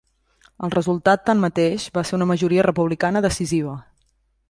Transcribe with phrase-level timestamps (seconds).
[0.67, 3.79] El resultat, tanmateix, va ser una majoria Republicana decisiva.